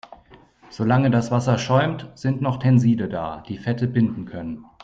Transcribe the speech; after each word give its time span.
Solange 0.71 1.11
das 1.11 1.29
Wasser 1.29 1.59
schäumt, 1.59 2.09
sind 2.15 2.41
noch 2.41 2.57
Tenside 2.57 3.07
da, 3.07 3.41
die 3.47 3.59
Fette 3.59 3.85
binden 3.87 4.25
können. 4.25 4.65